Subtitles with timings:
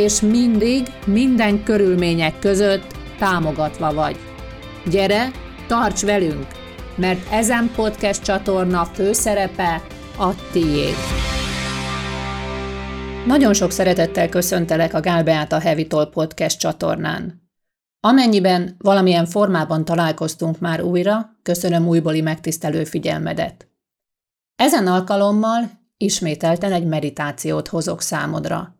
[0.00, 4.16] és mindig, minden körülmények között támogatva vagy.
[4.90, 5.30] Gyere,
[5.66, 6.46] tarts velünk,
[6.96, 9.82] mert ezen podcast csatorna főszerepe
[10.18, 10.94] a tiéd.
[13.26, 17.48] Nagyon sok szeretettel köszöntelek a Gál Beáta Heavy Talk podcast csatornán.
[18.00, 23.68] Amennyiben valamilyen formában találkoztunk már újra, köszönöm újbóli megtisztelő figyelmedet.
[24.56, 28.74] Ezen alkalommal ismételten egy meditációt hozok számodra–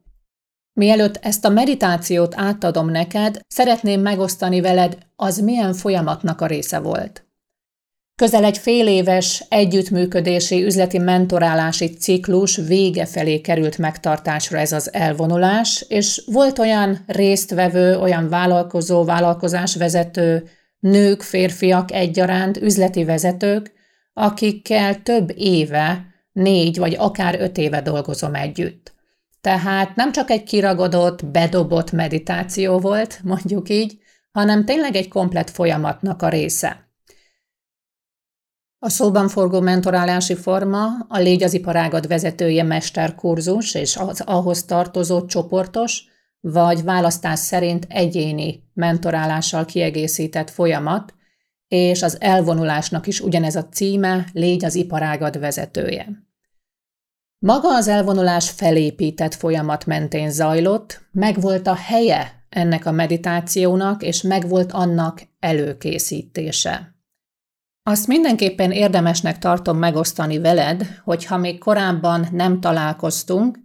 [0.81, 7.25] Mielőtt ezt a meditációt átadom neked, szeretném megosztani veled, az milyen folyamatnak a része volt.
[8.15, 15.85] Közel egy fél éves együttműködési üzleti mentorálási ciklus vége felé került megtartásra ez az elvonulás,
[15.89, 23.73] és volt olyan résztvevő, olyan vállalkozó, vállalkozásvezető, nők, férfiak egyaránt, üzleti vezetők,
[24.13, 28.99] akikkel több éve, négy vagy akár öt éve dolgozom együtt.
[29.41, 33.99] Tehát nem csak egy kiragadott, bedobott meditáció volt, mondjuk így,
[34.33, 36.89] hanem tényleg egy komplet folyamatnak a része.
[38.79, 45.27] A szóban forgó mentorálási forma a Légy az iparágad vezetője mesterkurzus és az ahhoz tartozó
[45.27, 46.05] csoportos,
[46.41, 51.15] vagy választás szerint egyéni mentorálással kiegészített folyamat,
[51.69, 56.30] és az elvonulásnak is ugyanez a címe, Légy az iparágad vezetője.
[57.47, 64.73] Maga az elvonulás felépített folyamat mentén zajlott, megvolt a helye ennek a meditációnak, és megvolt
[64.73, 66.95] annak előkészítése.
[67.83, 73.59] Azt mindenképpen érdemesnek tartom megosztani veled, hogy ha még korábban nem találkoztunk,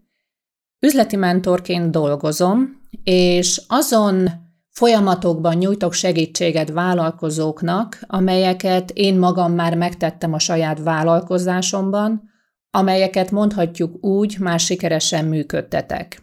[0.80, 4.30] üzleti mentorként dolgozom, és azon
[4.70, 12.34] folyamatokban nyújtok segítséget vállalkozóknak, amelyeket én magam már megtettem a saját vállalkozásomban,
[12.76, 16.22] amelyeket mondhatjuk úgy, már sikeresen működtetek.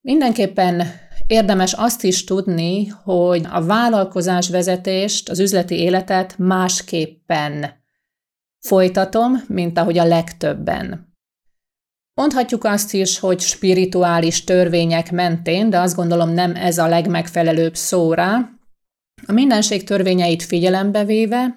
[0.00, 0.82] Mindenképpen
[1.26, 7.82] érdemes azt is tudni, hogy a vállalkozás vezetést, az üzleti életet másképpen
[8.58, 11.12] folytatom, mint ahogy a legtöbben.
[12.14, 18.34] Mondhatjuk azt is, hogy spirituális törvények mentén, de azt gondolom nem ez a legmegfelelőbb szóra.
[19.26, 21.54] A mindenség törvényeit figyelembe véve,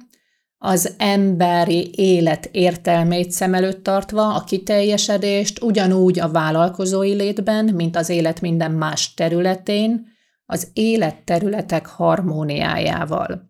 [0.57, 8.09] az emberi élet értelmét szem előtt tartva, a kiteljesedést ugyanúgy a vállalkozói létben, mint az
[8.09, 10.07] élet minden más területén,
[10.45, 13.49] az életterületek harmóniájával.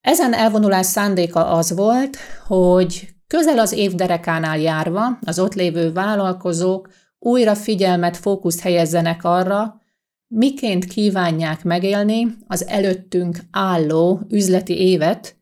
[0.00, 6.88] Ezen elvonulás szándéka az volt, hogy közel az év derekánál járva az ott lévő vállalkozók
[7.18, 9.80] újra figyelmet, fókuszt helyezzenek arra,
[10.26, 15.36] miként kívánják megélni az előttünk álló üzleti évet,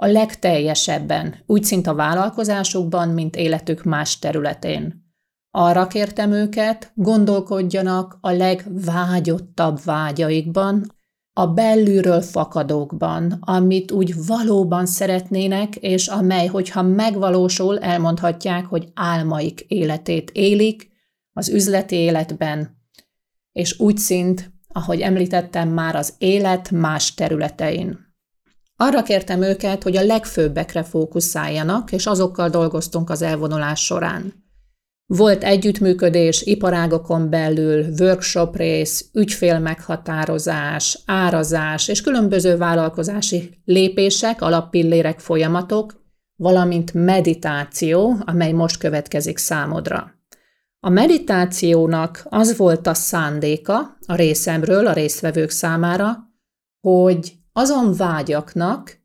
[0.00, 5.06] a legteljesebben, úgy szint a vállalkozásukban, mint életük más területén.
[5.50, 10.96] Arra kértem őket, gondolkodjanak a legvágyottabb vágyaikban,
[11.32, 20.30] a belülről fakadókban, amit úgy valóban szeretnének, és amely, hogyha megvalósul, elmondhatják, hogy álmaik életét
[20.30, 20.90] élik
[21.32, 22.76] az üzleti életben,
[23.52, 28.07] és úgy szint, ahogy említettem már, az élet más területein.
[28.80, 34.32] Arra kértem őket, hogy a legfőbbekre fókuszáljanak, és azokkal dolgoztunk az elvonulás során.
[35.06, 46.04] Volt együttműködés iparágokon belül, workshop rész, ügyfélmeghatározás, árazás és különböző vállalkozási lépések, alappillérek, folyamatok,
[46.36, 50.12] valamint meditáció, amely most következik számodra.
[50.80, 56.16] A meditációnak az volt a szándéka a részemről, a résztvevők számára,
[56.80, 59.00] hogy azon vágyaknak,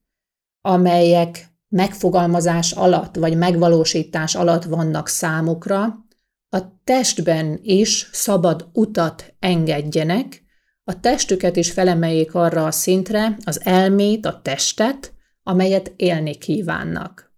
[0.61, 6.05] amelyek megfogalmazás alatt vagy megvalósítás alatt vannak számukra,
[6.49, 10.43] a testben is szabad utat engedjenek,
[10.83, 15.13] a testüket is felemeljék arra a szintre, az elmét, a testet,
[15.43, 17.33] amelyet élni kívánnak.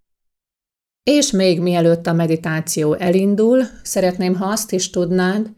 [1.04, 5.54] És még mielőtt a meditáció elindul, szeretném, ha azt is tudnád,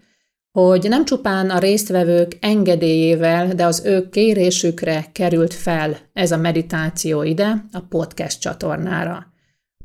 [0.62, 7.24] hogy nem csupán a résztvevők engedélyével, de az ő kérésükre került fel ez a meditáció
[7.24, 9.34] ide, a podcast csatornára.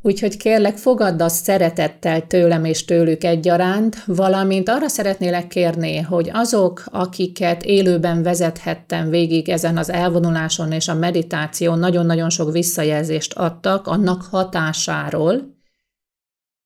[0.02, 6.84] Úgyhogy kérlek, fogadd azt szeretettel tőlem és tőlük egyaránt, valamint arra szeretnélek kérni, hogy azok,
[6.86, 14.22] akiket élőben vezethettem végig ezen az elvonuláson és a meditáción, nagyon-nagyon sok visszajelzést adtak annak
[14.22, 15.56] hatásáról,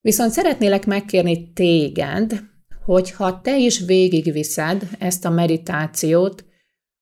[0.01, 2.55] viszont szeretnélek megkérni téged,
[2.87, 6.45] hogy ha te is végigviszed ezt a meditációt,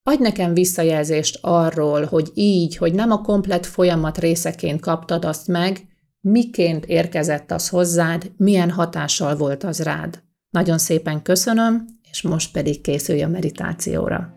[0.03, 5.81] adj nekem visszajelzést arról, hogy így, hogy nem a komplet folyamat részeként kaptad azt meg,
[6.21, 10.23] miként érkezett az hozzád, milyen hatással volt az rád.
[10.51, 14.35] Nagyon szépen köszönöm, és most pedig készülj a meditációra.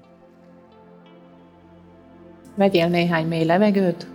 [2.55, 4.07] Vegyél néhány mély levegőt,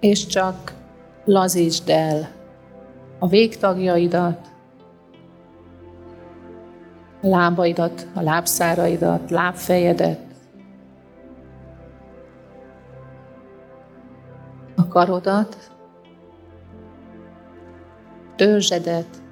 [0.00, 0.74] és csak
[1.24, 2.30] lazítsd el
[3.18, 4.53] a végtagjaidat,
[7.24, 10.20] lábaidat, a lábszáraidat, lábfejedet,
[14.76, 15.56] a karodat,
[18.36, 19.22] törzsedet,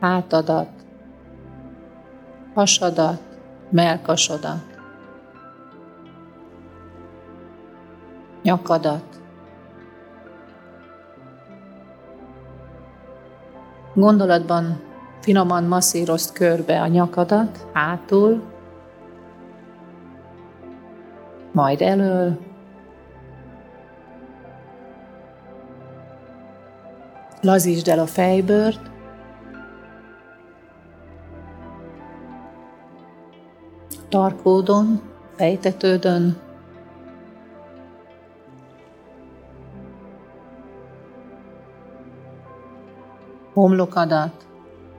[0.00, 0.68] hátadat,
[2.54, 3.20] hasadat,
[3.70, 4.78] melkasodat,
[8.42, 9.22] nyakadat.
[13.94, 14.92] Gondolatban
[15.24, 18.42] finoman masszírozd körbe a nyakadat, hátul,
[21.52, 22.38] majd elől,
[27.40, 28.90] Lazítsd el a fejbőrt,
[34.08, 35.00] tarkódon,
[35.36, 36.36] fejtetődön,
[43.52, 44.46] homlokadat,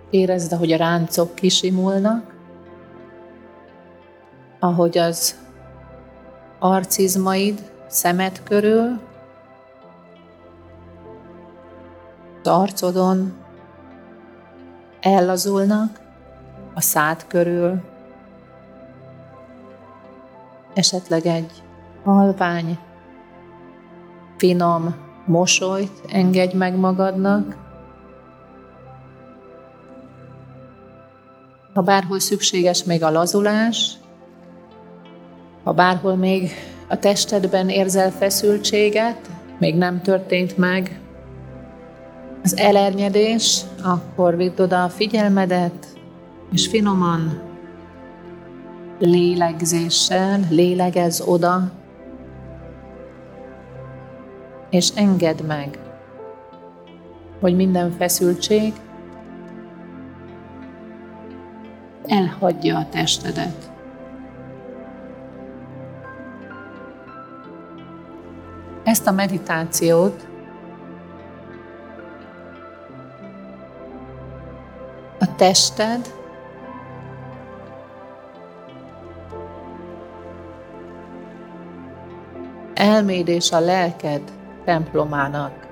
[0.10, 2.34] érezd, ahogy a ráncok kisimulnak,
[4.60, 5.40] ahogy az
[6.60, 9.00] arcizmaid szemed körül,
[12.44, 13.34] az arcodon
[15.02, 16.00] ellazulnak,
[16.74, 17.82] a szád körül,
[20.74, 21.64] esetleg egy
[22.04, 22.78] halvány,
[24.38, 27.65] finom mosolyt engedj meg magadnak,
[31.76, 33.94] ha bárhol szükséges még a lazulás,
[35.64, 36.52] ha bárhol még
[36.88, 39.30] a testedben érzel feszültséget,
[39.60, 41.00] még nem történt meg
[42.44, 45.88] az elernyedés, akkor vidd oda a figyelmedet,
[46.52, 47.42] és finoman
[49.00, 51.72] lélegzéssel lélegez oda,
[54.70, 55.80] és engedd meg,
[57.40, 58.74] hogy minden feszültség
[62.08, 63.72] elhagyja a testedet.
[68.84, 70.28] Ezt a meditációt
[75.20, 76.14] a tested
[82.74, 84.22] elméd és a lelked
[84.66, 85.68] templomának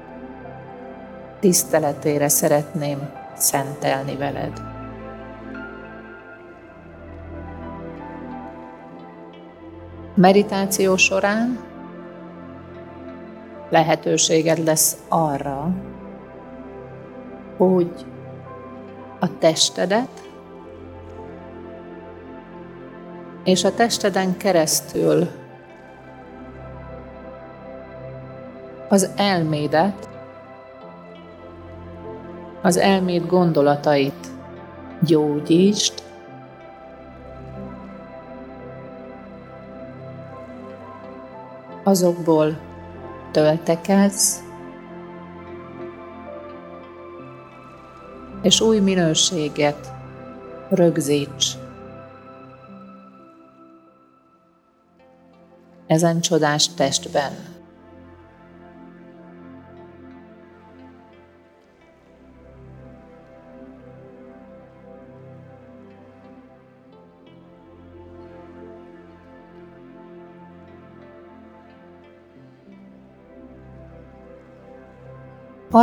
[1.39, 4.72] tiszteletére szeretném szentelni veled.
[10.15, 11.59] Meditáció során
[13.69, 15.69] lehetőséged lesz arra,
[17.57, 18.05] hogy
[19.19, 20.29] a testedet,
[23.43, 25.27] és a testeden keresztül
[28.89, 30.09] az elmédet,
[32.61, 34.27] az elméd gondolatait
[35.01, 36.03] gyógyítsd,
[41.83, 42.59] azokból
[43.31, 44.37] töltekezz,
[48.41, 49.93] és új minőséget
[50.69, 51.47] rögzíts.
[55.87, 57.52] Ezen csodás testben.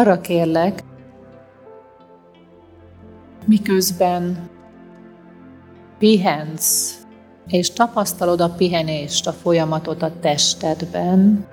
[0.00, 0.82] Arra kérlek,
[3.46, 4.50] miközben
[5.98, 7.02] pihensz,
[7.46, 11.46] és tapasztalod a pihenést, a folyamatot a testedben,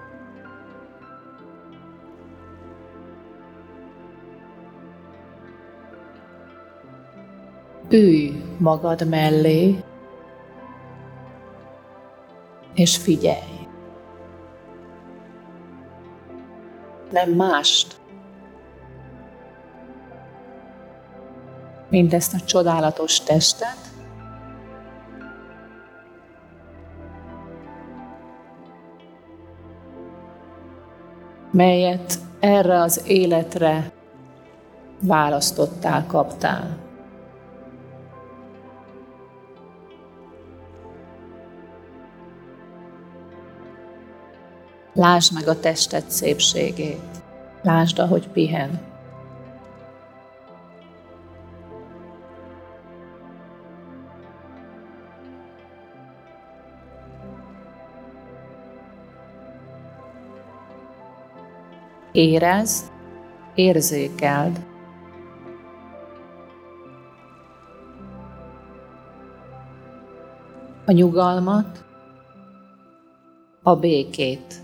[7.90, 9.84] ülj magad mellé,
[12.74, 13.58] és figyelj.
[17.12, 17.97] nem mást.
[21.90, 23.78] Mindezt a csodálatos testet,
[31.52, 33.92] melyet erre az életre
[35.00, 36.78] választottál, kaptál.
[44.94, 47.24] Lásd meg a tested szépségét.
[47.62, 48.97] Lásd, ahogy pihen.
[62.18, 62.92] Érezd,
[63.56, 64.66] érzékeld,
[70.86, 71.86] a nyugalmat,
[73.64, 74.56] a békét.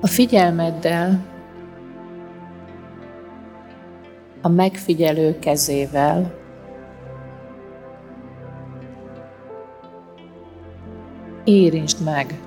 [0.00, 1.31] A figyelmeddel,
[4.42, 6.34] a megfigyelő kezével
[11.44, 12.40] érintsd meg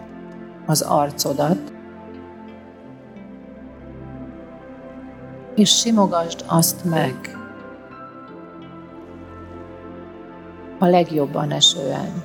[0.66, 1.74] az arcodat,
[5.56, 7.38] és simogasd azt meg
[10.80, 12.24] a legjobban esően.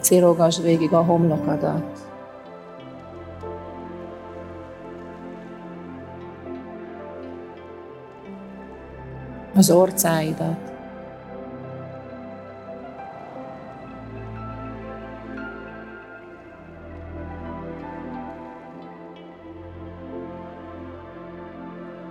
[0.00, 2.11] Cirogass végig a homlokadat.
[9.62, 10.58] Az orcáidat.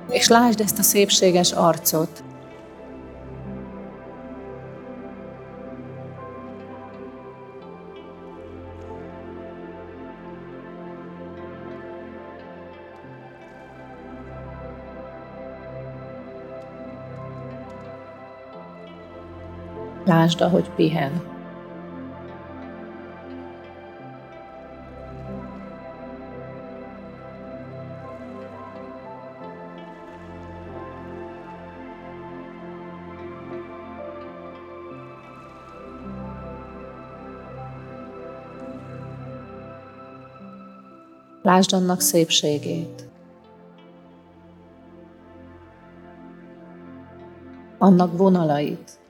[0.09, 2.23] És lásd ezt a szépséges arcot,
[20.11, 21.21] Lásd, ahogy pihen.
[41.41, 43.09] Lásd annak szépségét.
[47.77, 49.00] Annak vonalait.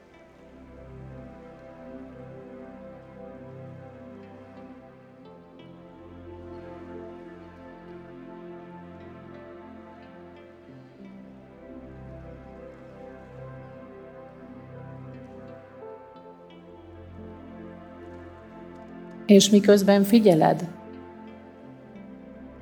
[19.32, 20.68] És miközben figyeled,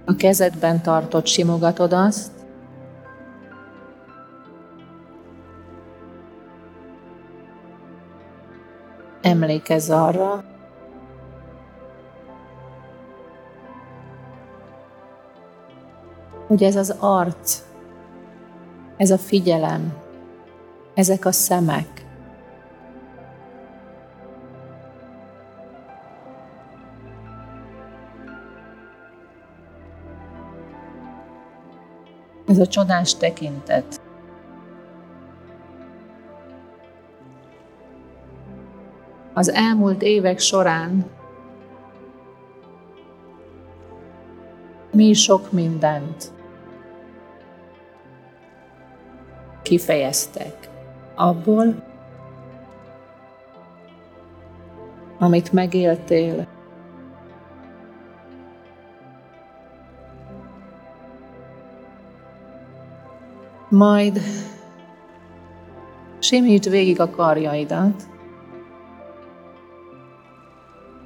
[0.05, 2.31] a kezedben tartott simogatod azt,
[9.21, 10.43] emlékezz arra,
[16.47, 17.63] hogy ez az arc,
[18.97, 19.93] ez a figyelem,
[20.93, 22.05] ezek a szemek,
[32.49, 34.01] Ez a csodás tekintet.
[39.33, 41.05] Az elmúlt évek során
[44.91, 46.31] mi sok mindent
[49.61, 50.69] kifejeztek
[51.15, 51.83] abból,
[55.19, 56.47] amit megéltél,
[63.69, 64.19] Majd
[66.19, 68.03] simítsd végig a karjaidat,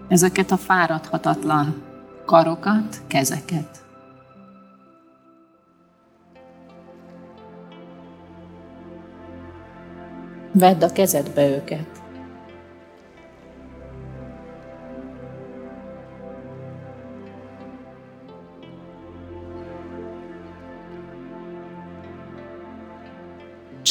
[0.08, 1.84] ezeket a fáradhatatlan
[2.26, 3.86] karokat, kezeket.
[10.52, 12.03] Vedd a kezedbe őket.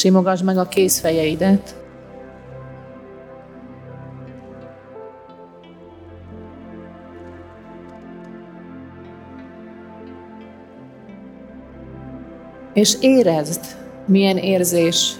[0.03, 1.75] Simogasd meg a kézfejeidet.
[12.73, 13.61] És érezd,
[14.05, 15.15] milyen érzés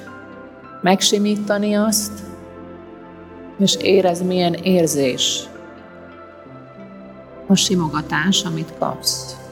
[0.82, 2.12] megsimítani azt,
[3.60, 5.50] és érezd, milyen érzés
[7.48, 9.43] a simogatás, amit kapsz.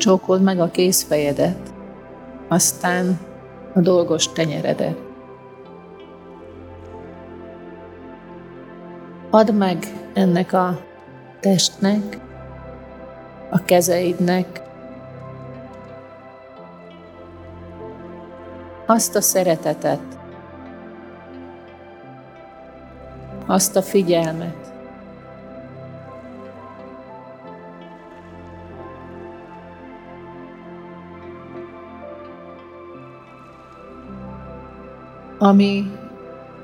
[0.00, 1.72] Csókold meg a kézfejedet,
[2.48, 3.18] aztán
[3.74, 4.96] a dolgos tenyeredet.
[9.30, 10.80] Add meg ennek a
[11.40, 12.18] testnek,
[13.50, 14.62] a kezeidnek
[18.86, 20.18] azt a szeretetet,
[23.46, 24.79] azt a figyelmet,
[35.42, 35.90] ami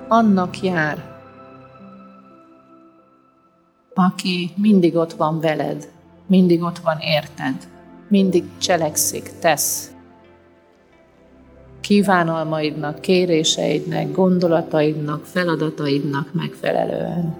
[0.08, 1.04] annak jár,
[3.94, 5.88] aki mindig ott van veled,
[6.26, 7.68] mindig ott van érted,
[8.08, 9.94] mindig cselekszik, tesz.
[11.80, 17.36] Kívánalmaidnak, kéréseidnek, gondolataidnak, feladataidnak megfelelően.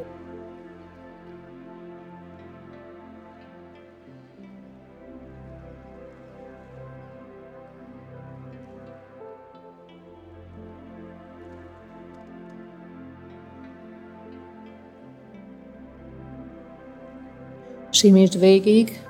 [17.96, 19.06] Simítsd végig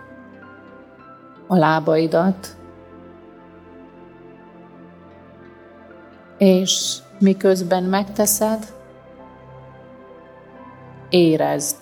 [1.47, 2.57] a lábaidat,
[6.39, 8.75] és miközben megteszed,
[11.09, 11.77] érezd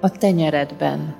[0.00, 1.16] a tenyeredben.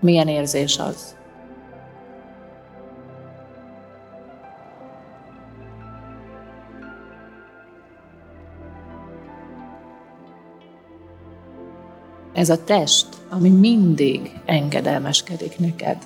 [0.00, 1.16] Milyen érzés az?
[12.40, 15.96] Ez a test, ami mindig engedelmeskedik neked.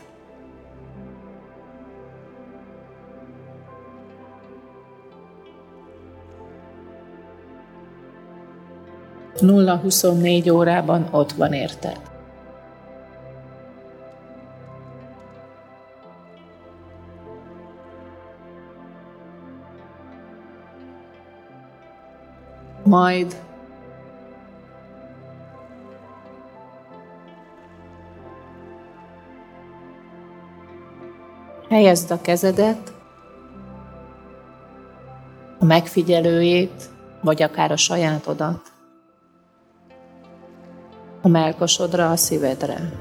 [9.41, 12.01] Nulla 24 órában ott van érted.
[22.85, 23.37] Majd
[31.75, 32.93] Helyezd a kezedet,
[35.59, 36.91] a megfigyelőjét,
[37.23, 38.73] vagy akár a sajátodat,
[41.23, 42.93] a melkosodra, a szívedre.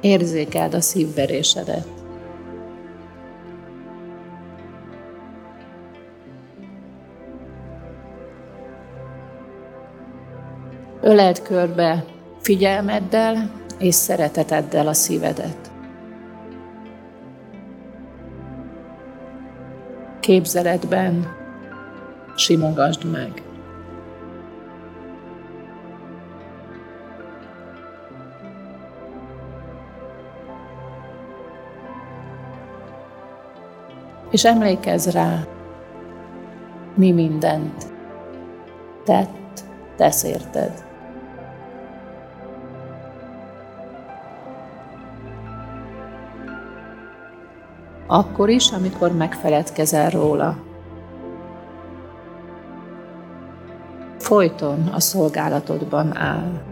[0.00, 2.03] Érzékeld a szívverésedet.
[11.04, 12.04] Öleld körbe
[12.40, 15.70] figyelmeddel és szereteteddel a szívedet.
[20.20, 21.36] Képzeletben
[22.36, 23.42] simogasd meg.
[34.30, 35.46] És emlékezz rá,
[36.94, 37.84] mi mindent
[39.04, 39.64] tett,
[39.96, 40.92] tesz érted.
[48.06, 50.56] Akkor is, amikor megfeledkezel róla.
[54.18, 56.62] Folyton a szolgálatodban áll.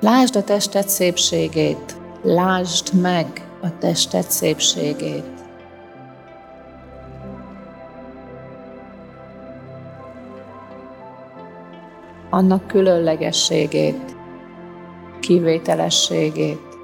[0.00, 5.37] Lásd a tested szépségét, lásd meg a tested szépségét.
[12.38, 14.16] Annak különlegességét,
[15.20, 16.78] kivételességét,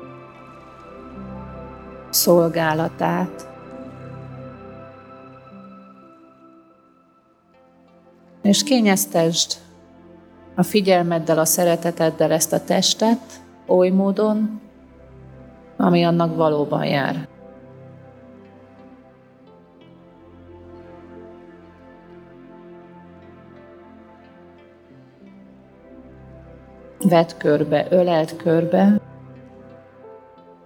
[2.11, 3.49] szolgálatát,
[8.43, 9.53] és kényeztesd
[10.55, 13.21] a figyelmeddel, a szereteteddel ezt a testet
[13.67, 14.61] oly módon,
[15.77, 17.29] ami annak valóban jár.
[27.09, 29.01] Vedd körbe, öleld körbe,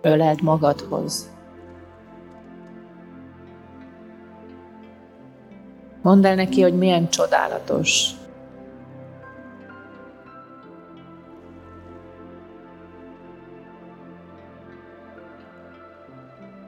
[0.00, 1.30] öleld magadhoz.
[6.02, 8.10] Mondd el neki, hogy milyen csodálatos.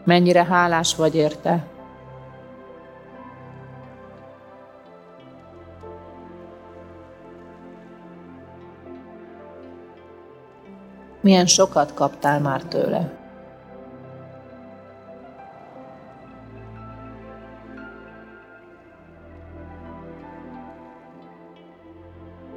[0.04, 1.69] Mennyire hálás vagy érte.
[11.20, 13.18] Milyen sokat kaptál már tőle.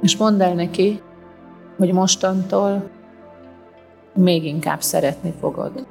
[0.00, 1.02] És mondd el neki,
[1.76, 2.90] hogy mostantól
[4.14, 5.86] még inkább szeretni fogod.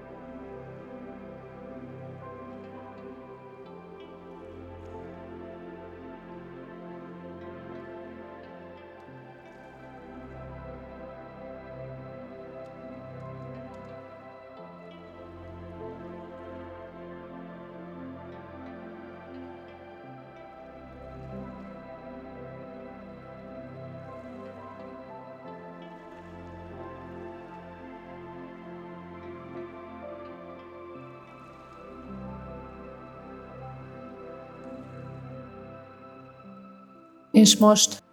[37.43, 38.03] És most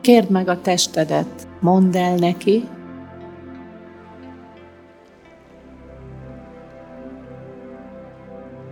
[0.00, 2.68] kérd meg a testedet, mondd el neki,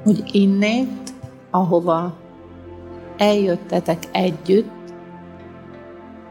[0.03, 1.13] hogy innét,
[1.51, 2.17] ahova
[3.17, 4.95] eljöttetek együtt,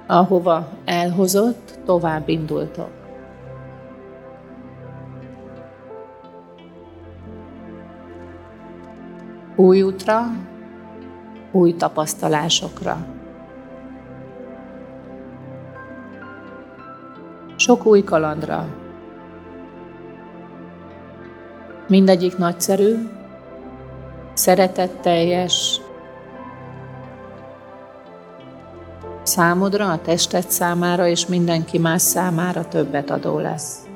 [0.08, 2.92] ahova elhozott, tovább indultok.
[9.56, 10.22] Új útra,
[11.52, 13.06] új tapasztalásokra.
[17.56, 18.68] Sok új kalandra.
[21.88, 22.96] Mindegyik nagyszerű,
[24.34, 25.82] szeretetteljes,
[29.24, 33.89] számodra, a tested számára és mindenki más számára többet adó lesz.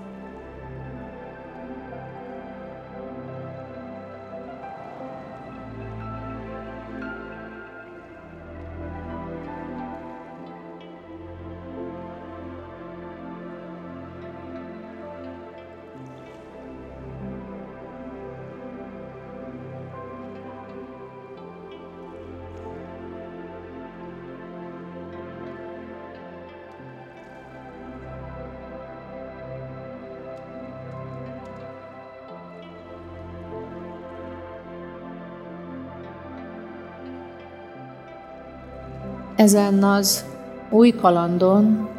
[39.43, 40.25] Ezen az
[40.69, 41.89] új kalandon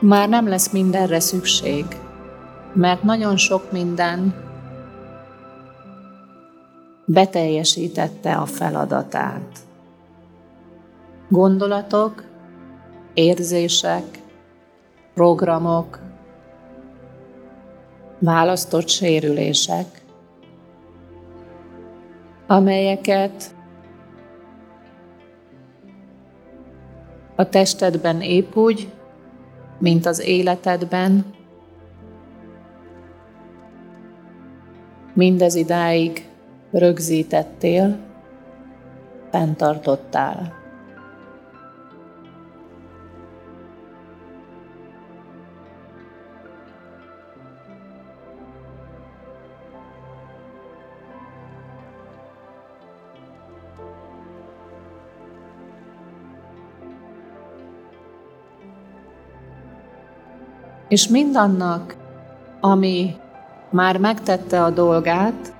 [0.00, 1.84] már nem lesz mindenre szükség,
[2.72, 4.34] mert nagyon sok minden
[7.04, 9.58] beteljesítette a feladatát.
[11.28, 12.24] Gondolatok,
[13.14, 14.04] érzések,
[15.14, 15.98] programok,
[18.18, 20.01] választott sérülések,
[22.46, 23.54] amelyeket
[27.36, 28.92] a testedben épp úgy,
[29.78, 31.24] mint az életedben,
[35.14, 36.28] mindez idáig
[36.70, 37.98] rögzítettél,
[39.30, 40.61] fenntartottál.
[60.92, 61.96] És mindannak,
[62.60, 63.16] ami
[63.70, 65.54] már megtette a dolgát,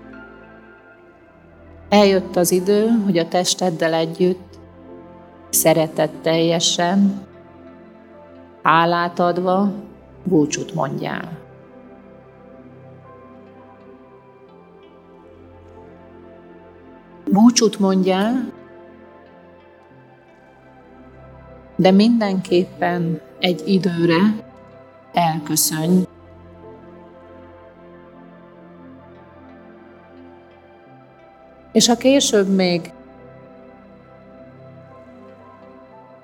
[1.89, 4.59] eljött az idő, hogy a testeddel együtt
[5.51, 7.27] szeretetteljesen,
[8.63, 9.73] hálát adva
[10.25, 11.39] búcsút mondjál.
[17.31, 18.53] Búcsút mondjál,
[21.77, 24.51] de mindenképpen egy időre,
[25.13, 26.05] elköszönj.
[31.73, 32.93] És ha később még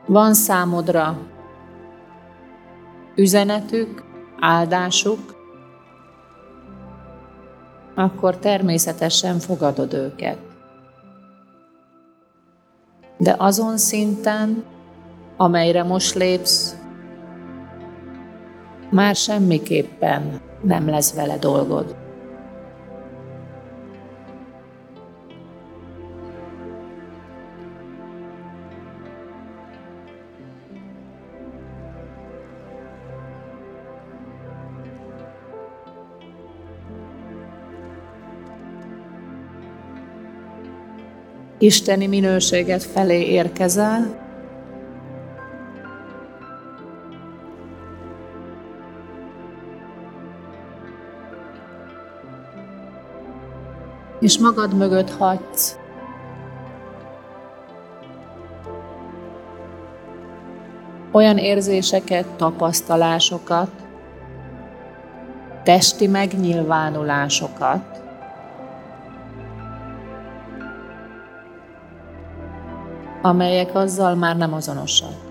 [0.08, 1.18] Van számodra
[3.14, 4.04] üzenetük,
[4.40, 5.36] áldásuk,
[7.94, 10.38] akkor természetesen fogadod őket.
[13.18, 14.64] De azon szinten,
[15.36, 16.77] amelyre most lépsz,
[18.90, 21.96] már semmiképpen nem lesz vele dolgod.
[41.58, 44.27] isteni minőséget felé érkezel,
[54.20, 55.78] és magad mögött hagysz
[61.12, 63.70] olyan érzéseket, tapasztalásokat,
[65.62, 68.02] testi megnyilvánulásokat,
[73.22, 75.27] amelyek azzal már nem azonosak.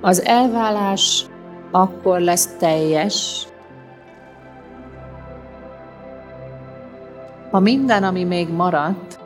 [0.00, 1.26] Az elválás
[1.70, 3.46] akkor lesz teljes,
[7.50, 9.18] ha minden, ami még maradt,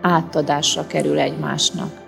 [0.00, 2.07] átadásra kerül egymásnak.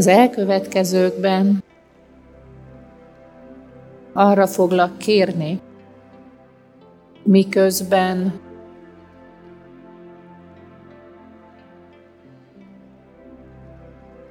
[0.00, 1.64] Az elkövetkezőkben.
[4.12, 5.60] Arra foglak kérni,
[7.22, 8.40] miközben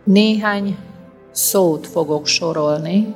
[0.04, 0.78] néhány
[1.32, 3.16] szót fogok sorolni,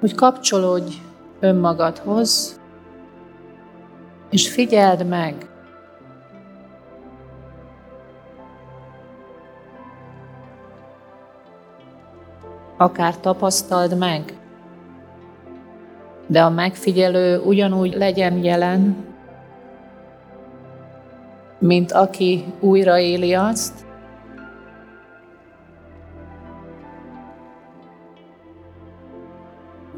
[0.00, 0.94] hogy kapcsolódj
[1.42, 2.60] önmagadhoz,
[4.30, 5.34] és figyeld meg,
[12.76, 14.36] akár tapasztald meg,
[16.26, 19.04] de a megfigyelő ugyanúgy legyen jelen,
[21.58, 23.86] mint aki újraéli azt,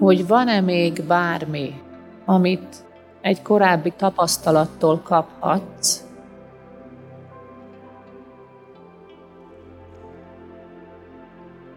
[0.04, 1.82] hogy van-e még bármi,
[2.24, 2.76] amit
[3.20, 6.02] egy korábbi tapasztalattól kaphatsz,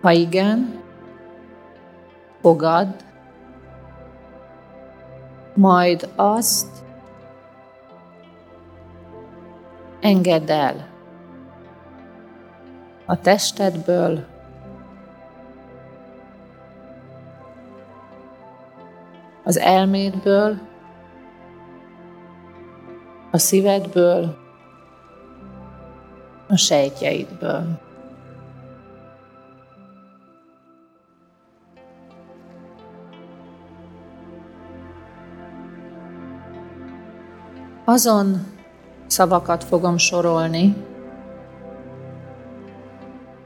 [0.02, 0.82] Ha igen,
[2.42, 2.88] fogad,
[5.54, 6.86] majd azt
[10.00, 10.88] engedd el
[13.06, 14.26] a testedből,
[19.48, 20.58] az elmédből,
[23.32, 24.38] a szívedből,
[26.48, 27.80] a sejtjeidből.
[37.86, 38.46] Azon
[39.06, 40.76] szavakat fogom sorolni,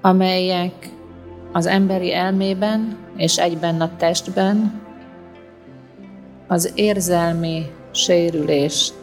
[0.02, 0.90] amelyek
[1.52, 4.90] az emberi elmében és egyben a testben
[6.52, 8.94] az érzelmi sérülést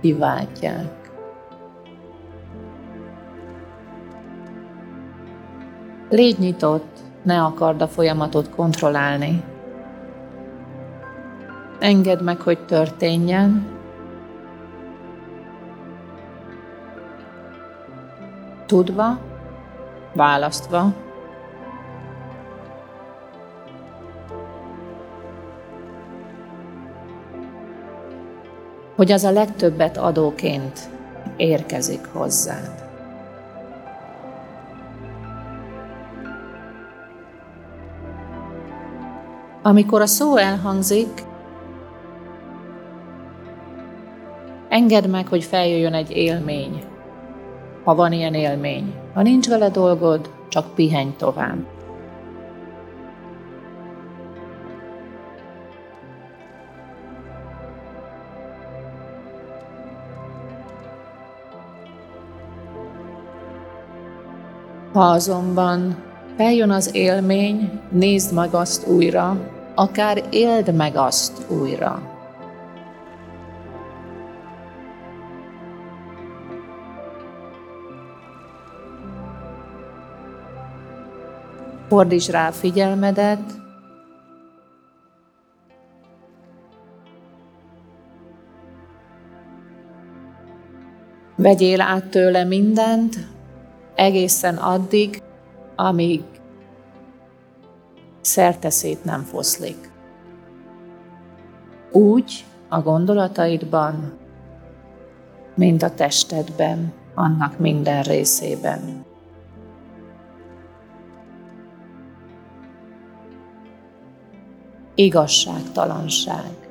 [0.00, 1.10] kiváltják.
[6.08, 9.42] Légy nyitott, ne akard a folyamatot kontrollálni.
[11.80, 13.66] Engedd meg, hogy történjen,
[18.66, 19.18] tudva,
[20.14, 20.94] választva,
[28.98, 30.78] hogy az a legtöbbet adóként
[31.36, 32.86] érkezik hozzád.
[39.62, 41.22] Amikor a szó elhangzik,
[44.68, 46.82] engedd meg, hogy feljöjjön egy élmény,
[47.84, 48.94] ha van ilyen élmény.
[49.14, 51.77] Ha nincs vele dolgod, csak pihenj tovább.
[64.92, 65.96] Ha azonban
[66.36, 69.36] feljön az élmény, nézd meg azt újra,
[69.74, 72.02] akár éld meg azt újra.
[81.88, 83.58] Fordíts rá figyelmedet,
[91.36, 93.16] Vegyél át tőle mindent,
[93.98, 95.22] egészen addig,
[95.76, 96.22] amíg
[98.20, 99.90] szerteszét nem foszlik.
[101.92, 104.18] Úgy a gondolataidban,
[105.54, 109.04] mint a testedben, annak minden részében.
[114.94, 116.67] Igazságtalanság.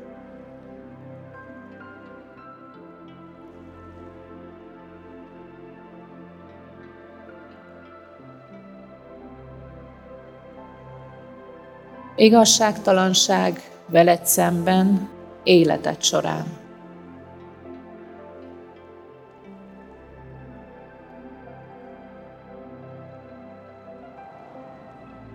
[12.19, 15.09] Igazságtalanság veled szemben
[15.43, 16.45] életed során.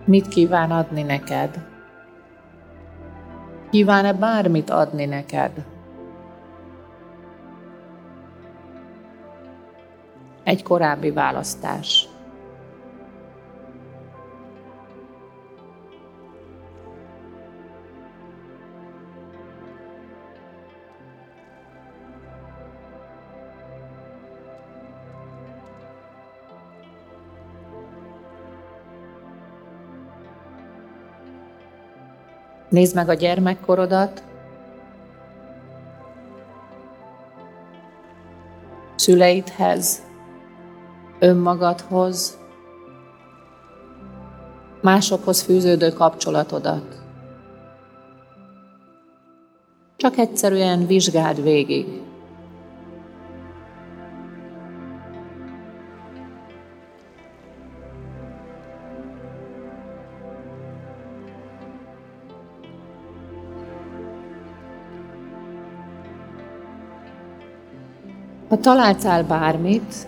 [0.05, 1.65] Mit kíván adni neked?
[3.69, 5.65] Kíván-e bármit adni neked?
[10.43, 12.07] Egy korábbi választás.
[32.73, 34.23] Nézd meg a gyermekkorodat,
[38.95, 40.01] szüleidhez,
[41.19, 42.37] önmagadhoz,
[44.81, 47.01] másokhoz fűződő kapcsolatodat.
[49.95, 52.02] Csak egyszerűen vizsgáld végig.
[68.53, 70.07] Ha találtál bármit,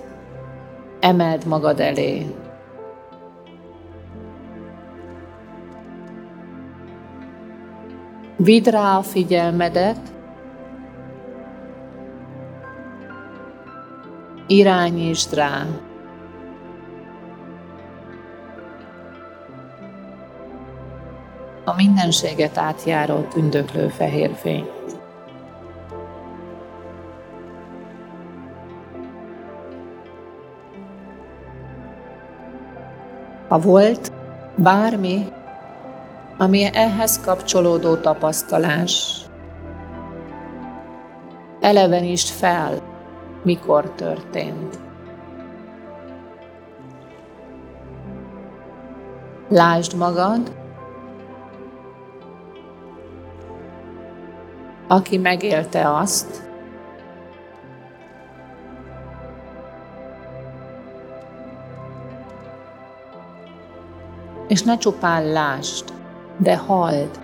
[1.00, 2.36] emeld magad elé.
[8.38, 10.00] Vidd rá a figyelmedet,
[14.48, 15.66] irányítsd rá.
[21.64, 24.70] A mindenséget átjáró tündöklő fehér fény.
[33.48, 34.12] Ha volt
[34.56, 35.28] bármi,
[36.38, 39.26] ami ehhez kapcsolódó tapasztalás,
[41.60, 42.82] elevenítsd fel,
[43.44, 44.80] mikor történt.
[49.50, 50.56] Lásd magad,
[54.88, 56.50] aki megélte azt,
[64.48, 65.94] És ne csupán lásd,
[66.38, 67.20] de halld,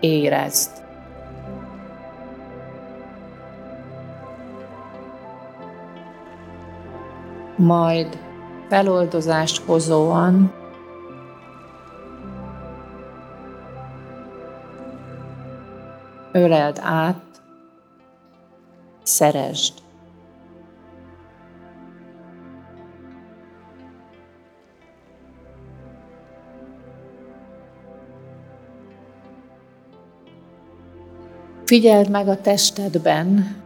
[0.00, 0.70] érezd.
[7.56, 8.18] Majd
[8.68, 10.52] feloldozást hozóan
[16.32, 17.22] öleld át,
[19.02, 19.83] szeresd.
[31.64, 33.56] Figyeld meg a testedben,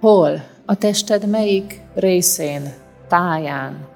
[0.00, 2.72] hol, a tested melyik részén,
[3.08, 3.88] táján.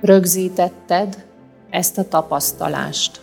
[0.00, 1.24] Rögzítetted
[1.70, 3.20] ezt a tapasztalást.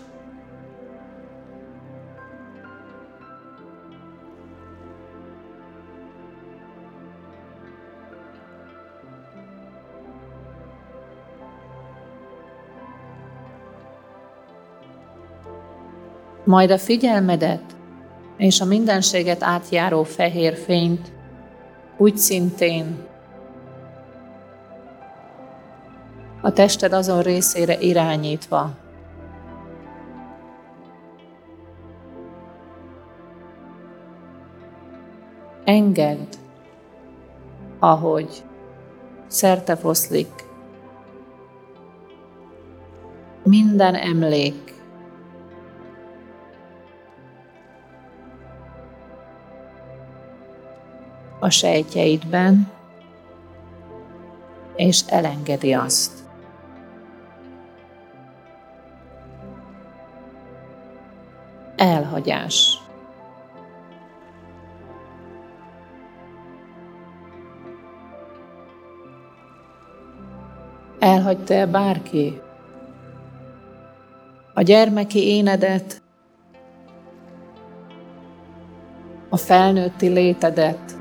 [16.48, 17.62] Majd a figyelmedet
[18.38, 21.12] és a mindenséget átjáró fehér fényt
[21.98, 23.06] úgy szintén.
[26.42, 28.72] A tested azon részére irányítva,
[35.64, 36.28] Engedd,
[37.80, 38.44] ahogy
[39.28, 40.46] szerte foszlik.
[43.44, 44.77] Minden emlék,
[51.40, 52.72] a sejtjeidben,
[54.76, 56.12] és elengedi azt.
[61.76, 62.82] Elhagyás.
[71.00, 72.42] Elhagyta-e bárki
[74.54, 76.02] a gyermeki énedet,
[79.30, 80.97] a felnőtti létedet,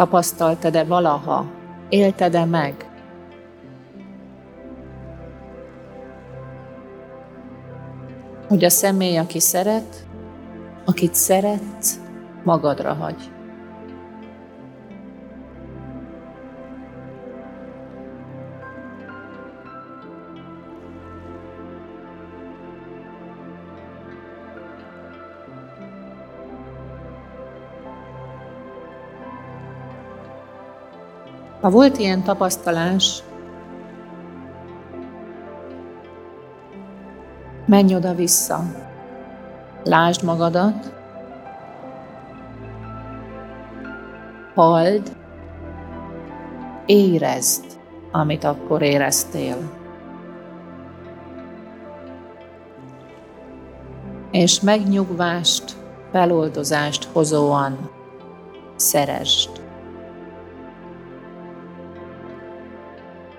[0.00, 1.46] Tapasztaltad-e valaha?
[1.88, 2.90] Élted-e meg?
[8.48, 10.06] Hogy a személy, aki szeret,
[10.84, 12.00] akit szeretsz,
[12.44, 13.30] magadra hagy.
[31.60, 33.22] Ha volt ilyen tapasztalás,
[37.66, 38.62] menj oda-vissza,
[39.84, 40.92] lásd magadat,
[44.54, 45.16] halld,
[46.86, 47.64] érezd,
[48.12, 49.56] amit akkor éreztél.
[54.30, 55.76] És megnyugvást,
[56.12, 57.90] feloldozást hozóan
[58.76, 59.59] szeresd.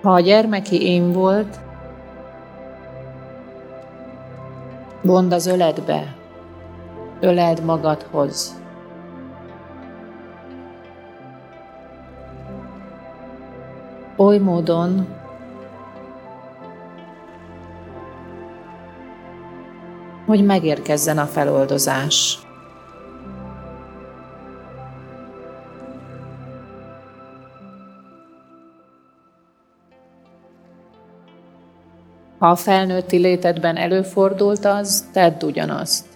[0.02, 1.58] Ha a gyermeki én volt,
[5.02, 6.16] mondd az öledbe,
[7.20, 8.60] öleld magadhoz.
[14.16, 15.06] Oly módon,
[20.26, 22.38] hogy megérkezzen a feloldozás.
[32.42, 36.06] Ha a felnőtti létedben előfordult az, tedd ugyanazt.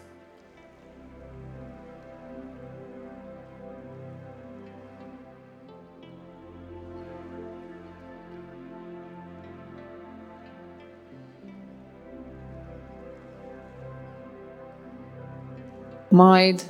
[16.09, 16.63] Majd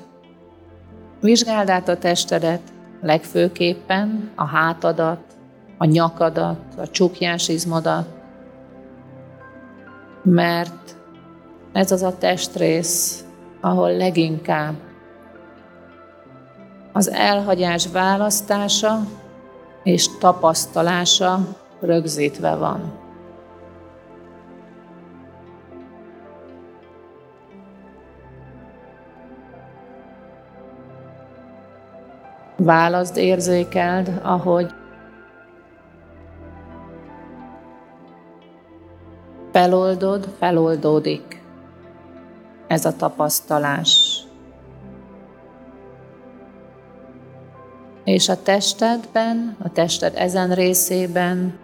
[1.21, 2.63] vizsgáld át a testedet,
[3.03, 5.21] legfőképpen a hátadat,
[5.79, 8.16] a nyakadat, a csukjás izmodat,
[10.27, 10.97] mert
[11.73, 13.25] ez az a testrész,
[13.61, 14.75] ahol leginkább
[16.93, 19.01] az elhagyás választása
[19.83, 21.39] és tapasztalása
[21.81, 22.93] rögzítve van.
[32.57, 34.73] Válaszd, érzékeld, ahogy
[39.57, 41.43] feloldod, feloldódik
[42.67, 44.25] ez a tapasztalás.
[48.05, 51.59] És a testedben, a tested ezen részében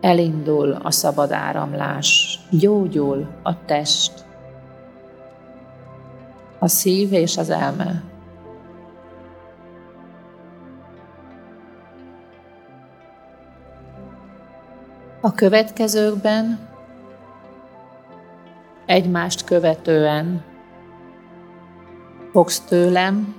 [0.00, 4.24] elindul a szabad áramlás, gyógyul a test,
[6.58, 8.02] a szív és az elme.
[15.20, 16.68] A következőkben
[18.88, 20.44] egymást követően
[22.32, 23.34] fogsz tőlem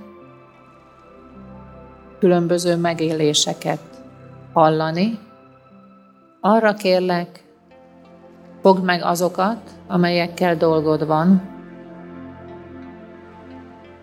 [2.18, 3.80] különböző megéléseket
[4.52, 5.18] hallani.
[6.40, 7.44] Arra kérlek,
[8.62, 11.42] fogd meg azokat, amelyekkel dolgod van,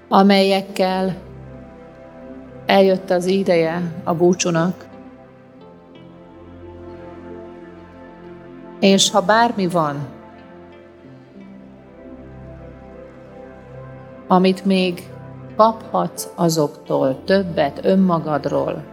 [0.09, 1.15] amelyekkel
[2.65, 4.85] eljött az ideje a búcsúnak,
[8.79, 10.15] és ha bármi van,
[14.27, 15.09] amit még
[15.55, 18.83] kaphatsz azoktól többet önmagadról.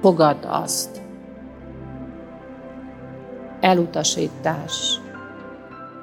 [0.00, 1.00] Fogadd azt.
[3.60, 5.00] Elutasítás,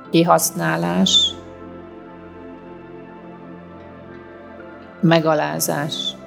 [0.09, 1.33] kihasználás,
[5.01, 6.17] megalázás.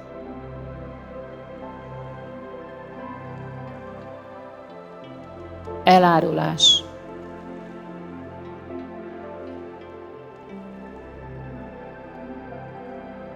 [5.83, 6.82] elárulás,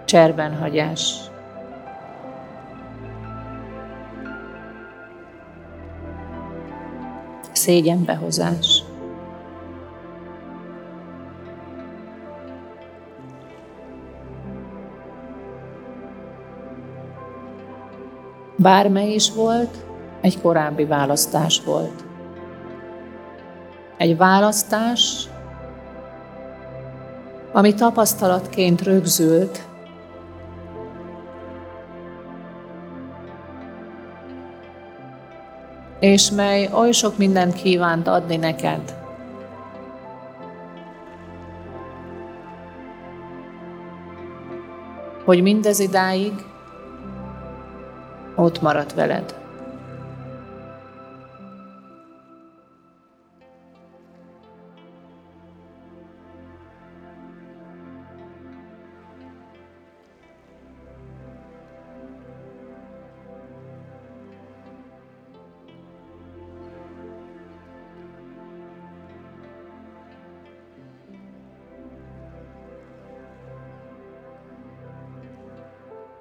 [0.08, 1.16] cserbenhagyás,
[7.52, 8.84] szégyenbehozás.
[18.56, 19.86] Bármely is volt,
[20.22, 22.06] egy korábbi választás volt.
[23.98, 25.30] Egy választás,
[27.52, 29.67] ami tapasztalatként rögzült,
[36.12, 38.96] és mely oly sok mindent kívánt adni neked.
[45.26, 46.34] Hogy mindez idáig
[48.36, 49.36] ott maradt veled.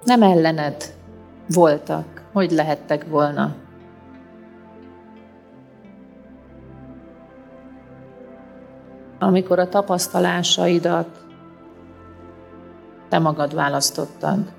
[0.07, 0.93] Nem ellened
[1.47, 3.55] voltak, hogy lehettek volna.
[9.19, 11.25] Amikor a tapasztalásaidat
[13.09, 14.51] te magad választottad.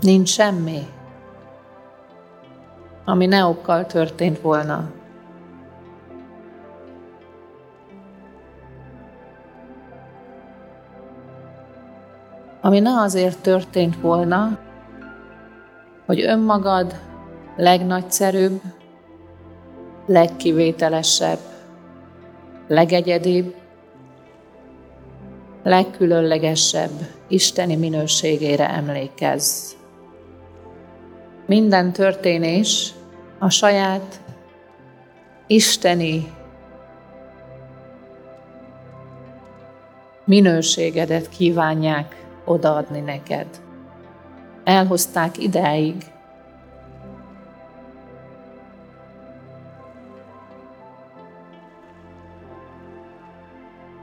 [0.00, 0.86] Nincs semmi,
[3.04, 4.90] ami ne okkal történt volna.
[12.60, 14.58] Ami ne azért történt volna,
[16.06, 17.00] hogy önmagad
[17.56, 18.60] legnagyszerűbb,
[20.06, 21.38] legkivételesebb,
[22.68, 23.54] legegyedibb,
[25.62, 26.90] legkülönlegesebb
[27.28, 29.72] isteni minőségére emlékezz.
[31.46, 32.92] Minden történés
[33.38, 34.20] a saját
[35.46, 36.32] isteni
[40.24, 42.20] minőségedet kívánják
[42.50, 43.46] odaadni neked.
[44.64, 45.94] Elhozták ideig.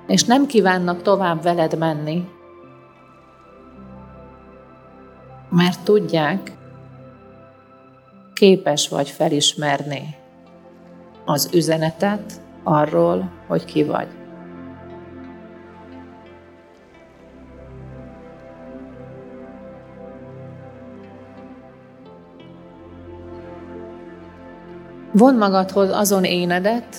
[0.07, 2.29] És nem kívánnak tovább veled menni,
[5.49, 6.51] mert tudják,
[8.33, 10.15] képes vagy felismerni
[11.25, 14.26] az üzenetet arról, hogy ki vagy.
[25.17, 26.95] Von magadhoz azon énedet,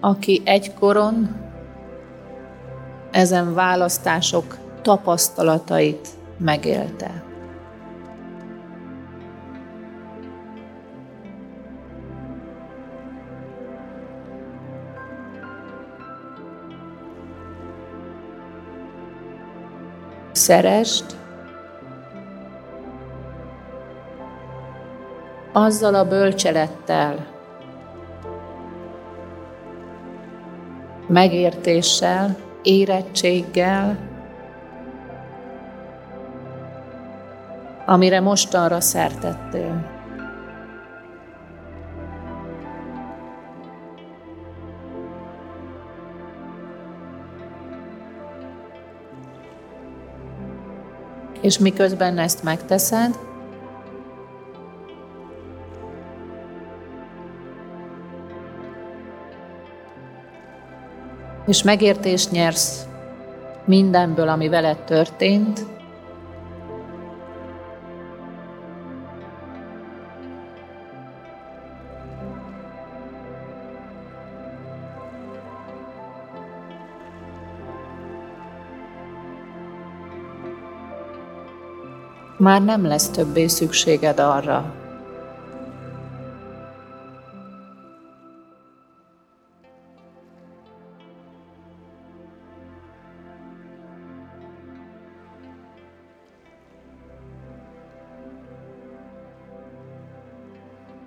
[0.00, 1.36] aki egykoron
[3.10, 6.08] ezen választások tapasztalatait
[6.38, 7.22] megélte.
[20.32, 21.04] Szerest
[25.52, 27.35] azzal a bölcselettel,
[31.06, 33.98] megértéssel, érettséggel,
[37.86, 39.94] amire mostanra szertettél.
[51.40, 53.25] És miközben ezt megteszed,
[61.46, 62.86] és megértést nyersz
[63.64, 65.66] mindenből, ami veled történt,
[82.38, 84.85] már nem lesz többé szükséged arra,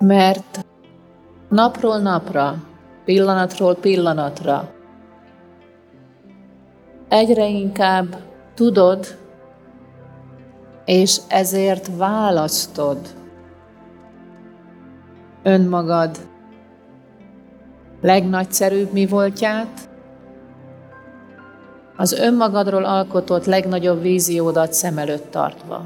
[0.09, 0.65] mert
[1.49, 2.55] napról napra,
[3.05, 4.69] pillanatról pillanatra
[7.07, 8.15] egyre inkább
[8.53, 9.17] tudod,
[10.85, 12.97] és ezért választod
[15.43, 16.17] önmagad
[18.01, 19.89] legnagyszerűbb mi voltját,
[21.97, 25.83] az önmagadról alkotott legnagyobb víziódat szem előtt tartva.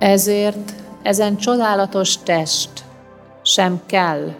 [0.00, 0.72] Ezért
[1.02, 2.84] ezen csodálatos test
[3.42, 4.32] sem kell,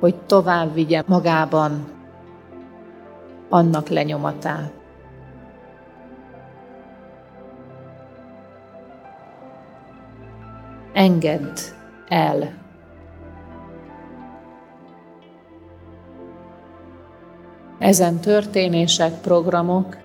[0.00, 1.92] hogy tovább vigye magában
[3.48, 4.72] annak lenyomatát.
[10.92, 11.56] Engedd
[12.08, 12.54] el.
[17.78, 19.96] Ezen történések, programok,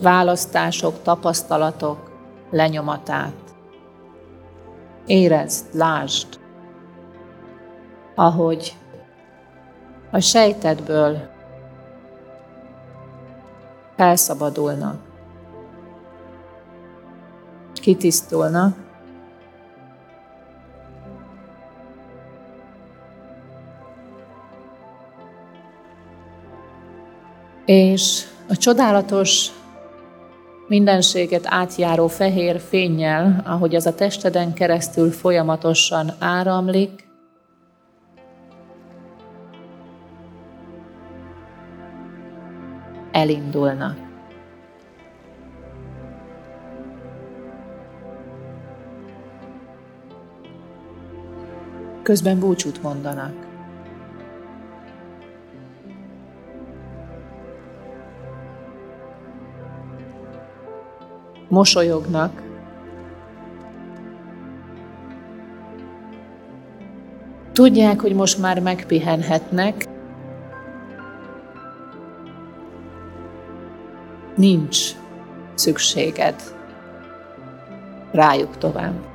[0.00, 2.07] választások, tapasztalatok
[2.50, 3.34] lenyomatát.
[5.06, 6.38] Érezd, lásd,
[8.14, 8.76] ahogy
[10.10, 11.28] a sejtedből
[13.96, 15.00] felszabadulnak,
[17.72, 18.76] kitisztulnak,
[27.64, 29.50] és a csodálatos
[30.68, 37.08] mindenséget átjáró fehér fényjel, ahogy az a testeden keresztül folyamatosan áramlik,
[43.12, 43.96] elindulnak.
[52.02, 53.47] Közben búcsút mondanak.
[61.48, 62.46] Mosolyognak,
[67.58, 69.84] Tudják, hogy most már megpihenhetnek,
[74.36, 74.78] nincs
[75.54, 76.34] szükséged.
[78.12, 79.07] Rájuk tovább.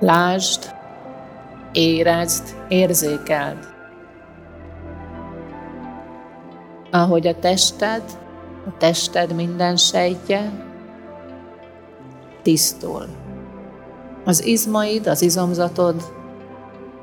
[0.00, 0.74] Lásd,
[1.72, 3.68] érezd, érzékeld,
[6.90, 8.02] ahogy a tested,
[8.66, 10.52] a tested minden sejtje
[12.42, 13.06] tisztul.
[14.24, 16.02] Az izmaid, az izomzatod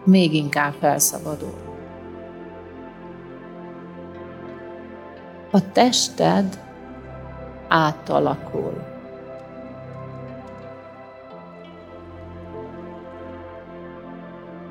[0.03, 1.53] még inkább felszabadul.
[5.51, 6.59] A tested
[7.67, 8.96] átalakul.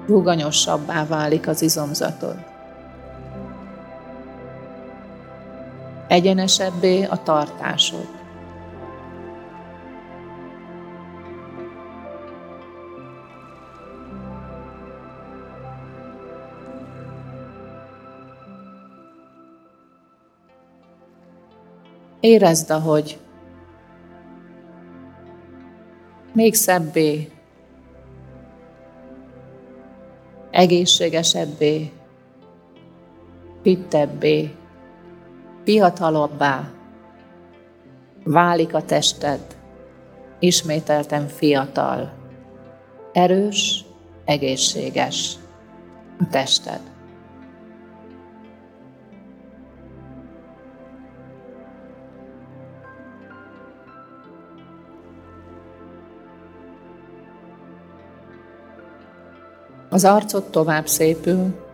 [0.07, 2.37] Ruganyosabbá válik az izomzatod.
[6.09, 8.09] Egyenesebbé a tartásod.
[22.21, 23.19] Érezd, ahogy
[26.33, 27.36] még szebbé,
[30.57, 31.93] egészségesebbé,
[33.63, 34.55] fittebbé,
[35.65, 36.71] fiatalabbá
[38.25, 39.41] válik a tested,
[40.39, 42.13] ismételten fiatal,
[43.13, 43.85] erős,
[44.25, 45.37] egészséges
[46.19, 46.81] a tested.
[59.89, 61.65] Az arcod tovább szépül,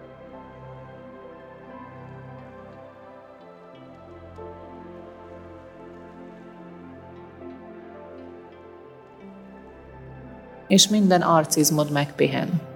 [10.67, 12.72] és minden arcizmod megpihen.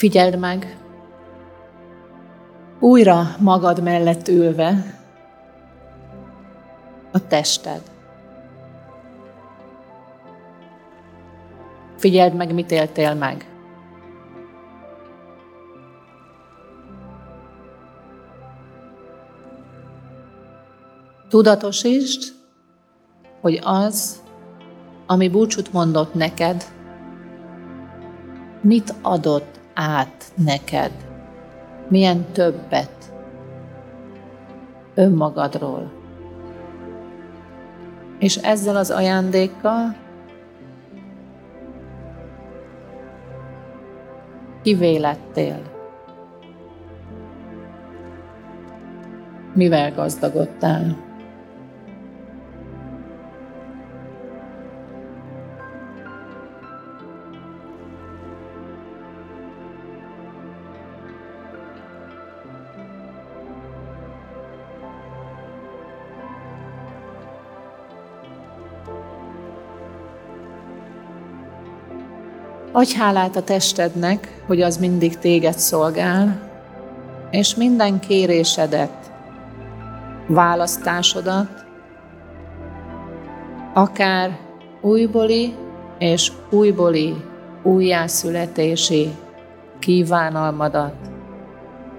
[0.00, 0.76] Figyeld meg,
[2.78, 4.98] újra magad mellett ülve
[7.12, 7.82] a tested.
[11.96, 13.48] Figyeld meg, mit éltél meg.
[21.28, 22.34] Tudatosítsd,
[23.40, 24.22] hogy az,
[25.06, 26.64] ami búcsút mondott neked,
[28.60, 30.92] mit adott át neked,
[31.88, 33.12] milyen többet
[34.94, 35.92] önmagadról.
[38.18, 39.96] És ezzel az ajándékkal
[44.62, 45.62] kivélettél.
[49.52, 51.09] Mivel gazdagodtál?
[72.72, 76.40] Adj hálát a testednek, hogy az mindig téged szolgál,
[77.30, 79.12] és minden kérésedet,
[80.26, 81.64] választásodat,
[83.74, 84.38] akár
[84.80, 85.54] újbóli
[85.98, 87.16] és újbóli
[87.62, 89.10] újjászületési
[89.78, 90.94] kívánalmadat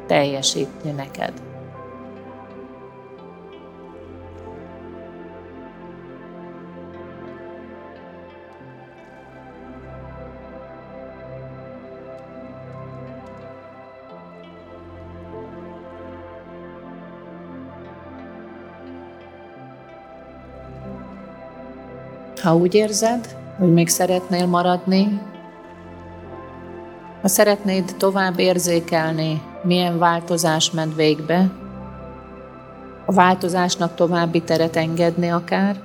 [0.08, 1.51] teljesítni neked.
[22.42, 25.22] Ha úgy érzed, hogy még szeretnél maradni,
[27.22, 31.52] ha szeretnéd tovább érzékelni, milyen változás ment végbe,
[33.06, 35.76] a változásnak további teret engedni akár,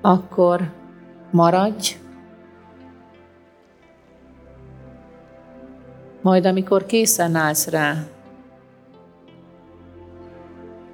[0.00, 0.72] akkor
[1.30, 1.96] maradj,
[6.22, 7.94] majd amikor készen állsz rá,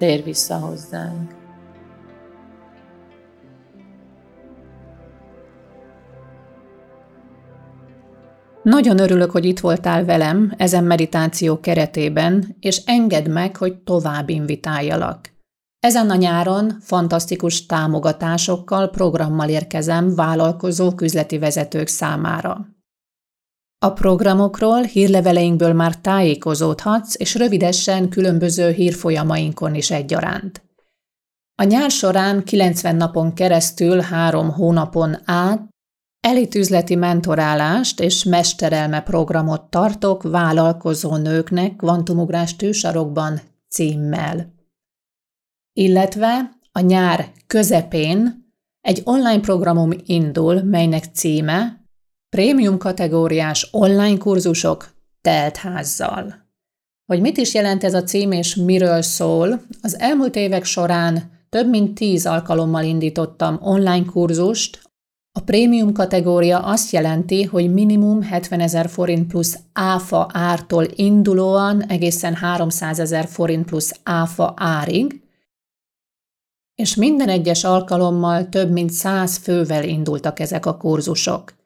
[0.01, 1.35] Tér vissza hozzánk.
[8.63, 15.33] Nagyon örülök, hogy itt voltál velem ezen meditáció keretében, és engedd meg, hogy tovább invitáljalak.
[15.81, 22.67] Ezen a nyáron fantasztikus támogatásokkal, programmal érkezem vállalkozók, üzleti vezetők számára.
[23.83, 30.63] A programokról, hírleveleinkből már tájékozódhatsz, és rövidesen különböző hírfolyamainkon is egyaránt.
[31.55, 35.69] A nyár során 90 napon keresztül három hónapon át
[36.21, 44.55] elitüzleti mentorálást és mesterelme programot tartok vállalkozó nőknek kvantumugrás tűsarokban címmel.
[45.73, 48.49] Illetve a nyár közepén
[48.81, 51.80] egy online programom indul, melynek címe
[52.37, 56.35] Prémium kategóriás online kurzusok teltházzal.
[57.07, 61.69] Hogy mit is jelent ez a cím és miről szól, az elmúlt évek során több
[61.69, 64.83] mint tíz alkalommal indítottam online kurzust.
[65.33, 72.35] A prémium kategória azt jelenti, hogy minimum 70 ezer forint plusz áfa ártól indulóan egészen
[72.35, 75.23] 300 ezer forint plusz áfa árig,
[76.75, 81.59] és minden egyes alkalommal több mint 100 fővel indultak ezek a kurzusok.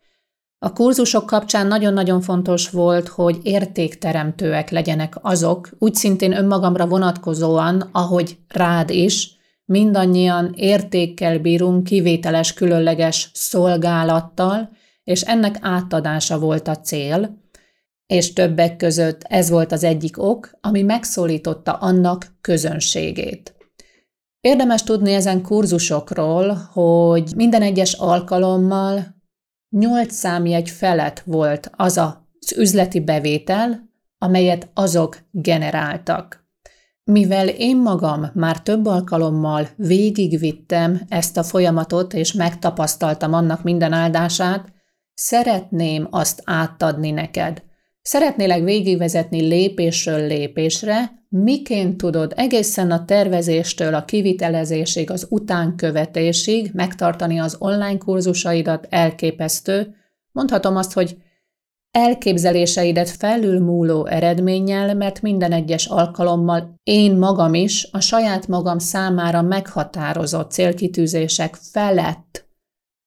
[0.65, 8.39] A kurzusok kapcsán nagyon-nagyon fontos volt, hogy értékteremtőek legyenek azok, úgy szintén önmagamra vonatkozóan, ahogy
[8.49, 14.71] rád is, mindannyian értékkel bírunk, kivételes, különleges szolgálattal,
[15.05, 17.39] és ennek átadása volt a cél,
[18.07, 23.55] és többek között ez volt az egyik ok, ami megszólította annak közönségét.
[24.41, 29.14] Érdemes tudni ezen kurzusokról, hogy minden egyes alkalommal
[29.79, 36.47] nyolc számjegy felett volt az az üzleti bevétel, amelyet azok generáltak.
[37.05, 44.73] Mivel én magam már több alkalommal végigvittem ezt a folyamatot, és megtapasztaltam annak minden áldását,
[45.15, 47.63] szeretném azt átadni neked.
[48.09, 57.57] Szeretnélek végigvezetni lépésről lépésre, miként tudod egészen a tervezéstől a kivitelezésig, az utánkövetésig megtartani az
[57.59, 59.95] online kurzusaidat elképesztő,
[60.33, 61.17] mondhatom azt, hogy
[61.91, 70.51] elképzeléseidet felülmúló eredménnyel, mert minden egyes alkalommal én magam is a saját magam számára meghatározott
[70.51, 72.49] célkitűzések felett,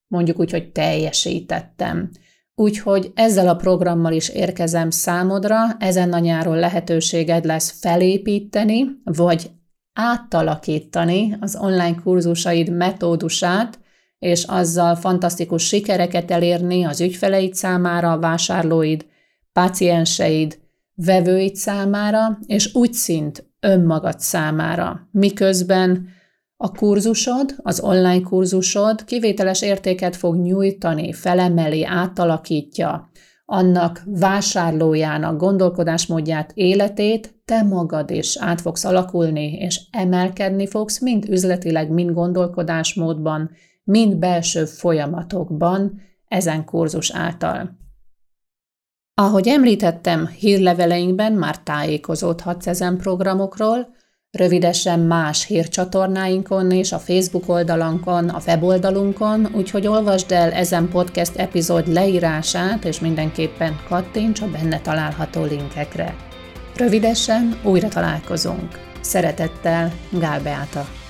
[0.07, 2.11] mondjuk úgy, hogy teljesítettem.
[2.59, 9.49] Úgyhogy ezzel a programmal is érkezem számodra, ezen a nyáron lehetőséged lesz felépíteni, vagy
[9.93, 13.79] átalakítani az online kurzusaid metódusát,
[14.19, 19.05] és azzal fantasztikus sikereket elérni az ügyfeleid számára, a vásárlóid,
[19.53, 20.59] pácienseid,
[20.95, 26.09] vevőid számára, és úgy szint önmagad számára, miközben
[26.57, 33.09] A kurzusod, az online kurzusod kivételes értéket fog nyújtani, felemeli, átalakítja
[33.49, 41.89] annak vásárlójának gondolkodásmódját, életét, te magad is át fogsz alakulni, és emelkedni fogsz mind üzletileg,
[41.89, 43.51] mind gondolkodásmódban,
[43.83, 47.77] mind belső folyamatokban ezen kurzus által.
[49.13, 53.95] Ahogy említettem, hírleveleinkben már tájékozódhatsz ezen programokról,
[54.31, 61.87] rövidesen más hírcsatornáinkon és a Facebook oldalankon, a weboldalunkon, úgyhogy olvasd el ezen podcast epizód
[61.87, 66.15] leírását, és mindenképpen kattints a benne található linkekre.
[66.75, 68.79] Rövidesen újra találkozunk.
[69.01, 71.06] Szeretettel, Gál Beáta.